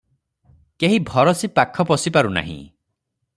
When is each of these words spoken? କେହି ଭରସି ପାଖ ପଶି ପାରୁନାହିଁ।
କେହି 0.83 0.97
ଭରସି 1.09 1.49
ପାଖ 1.59 1.85
ପଶି 1.91 2.13
ପାରୁନାହିଁ। 2.17 2.57